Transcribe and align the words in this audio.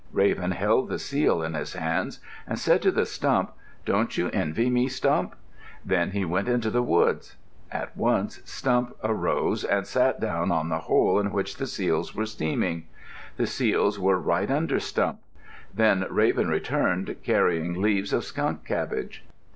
Raven 0.11 0.49
held 0.49 0.89
the 0.89 0.97
seal 0.97 1.43
in 1.43 1.53
his 1.53 1.73
hands 1.73 2.19
and 2.47 2.57
said 2.57 2.81
to 2.81 2.89
the 2.89 3.05
stump, 3.05 3.51
"Don't 3.85 4.17
you 4.17 4.31
envy 4.31 4.67
me, 4.67 4.87
Stump?" 4.87 5.35
Then 5.85 6.09
he 6.09 6.25
went 6.25 6.47
into 6.49 6.71
the 6.71 6.81
woods. 6.81 7.35
At 7.71 7.95
once 7.95 8.41
Stump 8.43 8.95
arose 9.03 9.63
and 9.63 9.85
sat 9.85 10.19
down 10.19 10.51
on 10.51 10.69
the 10.69 10.79
hole 10.89 11.19
in 11.19 11.31
which 11.31 11.57
the 11.57 11.67
seals 11.67 12.15
were 12.15 12.25
steaming. 12.25 12.87
The 13.37 13.45
seals 13.45 13.99
were 13.99 14.17
right 14.17 14.49
under 14.49 14.79
Stump. 14.79 15.19
Then 15.71 16.07
Raven 16.09 16.47
returned, 16.49 17.17
carrying 17.21 17.79
leaves 17.79 18.11
of 18.11 18.23
skunk 18.25 18.65
cabbage. 18.65 19.23